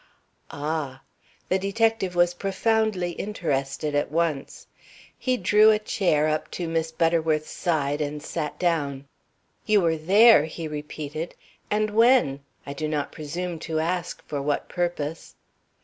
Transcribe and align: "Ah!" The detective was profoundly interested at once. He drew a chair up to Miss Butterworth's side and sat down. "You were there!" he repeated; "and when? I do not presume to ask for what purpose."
"Ah!" 0.49 1.03
The 1.49 1.59
detective 1.59 2.15
was 2.15 2.33
profoundly 2.33 3.11
interested 3.11 3.93
at 3.93 4.09
once. 4.11 4.65
He 5.15 5.37
drew 5.37 5.69
a 5.69 5.77
chair 5.77 6.27
up 6.27 6.49
to 6.57 6.67
Miss 6.67 6.91
Butterworth's 6.91 7.51
side 7.51 8.01
and 8.01 8.19
sat 8.23 8.57
down. 8.57 9.05
"You 9.67 9.81
were 9.81 9.97
there!" 9.97 10.45
he 10.45 10.67
repeated; 10.67 11.35
"and 11.69 11.91
when? 11.91 12.39
I 12.65 12.73
do 12.73 12.87
not 12.87 13.11
presume 13.11 13.59
to 13.59 13.77
ask 13.79 14.27
for 14.27 14.41
what 14.41 14.67
purpose." 14.69 15.35